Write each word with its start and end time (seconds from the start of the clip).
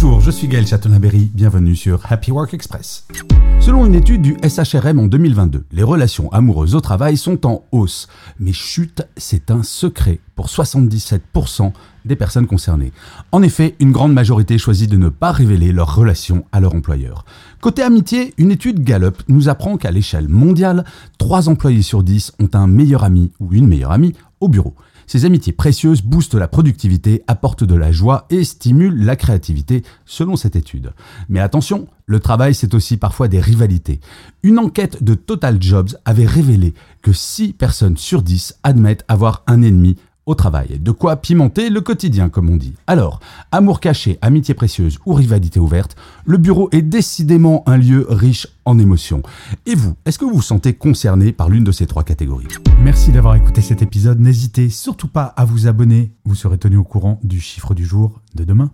Bonjour, 0.00 0.20
je 0.20 0.30
suis 0.30 0.46
Gaël 0.46 0.64
Chatonaberry, 0.64 1.28
bienvenue 1.34 1.74
sur 1.74 2.00
Happy 2.08 2.30
Work 2.30 2.54
Express. 2.54 3.04
Selon 3.58 3.84
une 3.84 3.96
étude 3.96 4.22
du 4.22 4.36
SHRM 4.48 5.00
en 5.00 5.06
2022, 5.08 5.64
les 5.72 5.82
relations 5.82 6.30
amoureuses 6.30 6.76
au 6.76 6.80
travail 6.80 7.16
sont 7.16 7.44
en 7.44 7.64
hausse. 7.72 8.06
Mais 8.38 8.52
chute, 8.52 9.02
c'est 9.16 9.50
un 9.50 9.64
secret 9.64 10.20
pour 10.36 10.46
77% 10.46 11.72
des 12.04 12.14
personnes 12.14 12.46
concernées. 12.46 12.92
En 13.32 13.42
effet, 13.42 13.74
une 13.80 13.90
grande 13.90 14.12
majorité 14.12 14.56
choisit 14.56 14.88
de 14.88 14.96
ne 14.96 15.08
pas 15.08 15.32
révéler 15.32 15.72
leurs 15.72 15.96
relations 15.96 16.44
à 16.52 16.60
leur 16.60 16.76
employeur. 16.76 17.24
Côté 17.60 17.82
amitié, 17.82 18.34
une 18.38 18.52
étude 18.52 18.84
Gallup 18.84 19.24
nous 19.26 19.48
apprend 19.48 19.78
qu'à 19.78 19.90
l'échelle 19.90 20.28
mondiale, 20.28 20.84
3 21.18 21.48
employés 21.48 21.82
sur 21.82 22.04
10 22.04 22.34
ont 22.38 22.50
un 22.52 22.68
meilleur 22.68 23.02
ami 23.02 23.32
ou 23.40 23.52
une 23.52 23.66
meilleure 23.66 23.90
amie 23.90 24.14
au 24.38 24.46
bureau. 24.46 24.76
Ces 25.08 25.24
amitiés 25.24 25.54
précieuses 25.54 26.02
boostent 26.02 26.34
la 26.34 26.48
productivité, 26.48 27.24
apportent 27.26 27.64
de 27.64 27.74
la 27.74 27.92
joie 27.92 28.26
et 28.28 28.44
stimulent 28.44 29.04
la 29.04 29.16
créativité, 29.16 29.82
selon 30.04 30.36
cette 30.36 30.54
étude. 30.54 30.92
Mais 31.30 31.40
attention, 31.40 31.88
le 32.04 32.20
travail, 32.20 32.54
c'est 32.54 32.74
aussi 32.74 32.98
parfois 32.98 33.26
des 33.26 33.40
rivalités. 33.40 34.00
Une 34.42 34.58
enquête 34.58 35.02
de 35.02 35.14
Total 35.14 35.60
Jobs 35.62 35.96
avait 36.04 36.26
révélé 36.26 36.74
que 37.00 37.14
6 37.14 37.54
personnes 37.54 37.96
sur 37.96 38.20
10 38.20 38.58
admettent 38.62 39.06
avoir 39.08 39.44
un 39.46 39.62
ennemi 39.62 39.96
au 40.28 40.34
travail. 40.34 40.78
De 40.78 40.90
quoi 40.90 41.16
pimenter 41.16 41.70
le 41.70 41.80
quotidien, 41.80 42.28
comme 42.28 42.50
on 42.50 42.56
dit. 42.56 42.74
Alors, 42.86 43.18
amour 43.50 43.80
caché, 43.80 44.18
amitié 44.20 44.54
précieuse 44.54 44.98
ou 45.06 45.14
rivalité 45.14 45.58
ouverte, 45.58 45.96
le 46.26 46.36
bureau 46.36 46.68
est 46.70 46.82
décidément 46.82 47.64
un 47.66 47.78
lieu 47.78 48.06
riche 48.08 48.46
en 48.66 48.78
émotions. 48.78 49.22
Et 49.64 49.74
vous, 49.74 49.94
est-ce 50.04 50.18
que 50.18 50.26
vous 50.26 50.34
vous 50.34 50.42
sentez 50.42 50.74
concerné 50.74 51.32
par 51.32 51.48
l'une 51.48 51.64
de 51.64 51.72
ces 51.72 51.86
trois 51.86 52.04
catégories? 52.04 52.46
Merci 52.82 53.10
d'avoir 53.10 53.34
écouté 53.36 53.62
cet 53.62 53.80
épisode. 53.80 54.20
N'hésitez 54.20 54.68
surtout 54.68 55.08
pas 55.08 55.24
à 55.24 55.46
vous 55.46 55.66
abonner. 55.66 56.12
Vous 56.26 56.34
serez 56.34 56.58
tenu 56.58 56.76
au 56.76 56.84
courant 56.84 57.18
du 57.24 57.40
chiffre 57.40 57.74
du 57.74 57.86
jour 57.86 58.20
de 58.34 58.44
demain. 58.44 58.70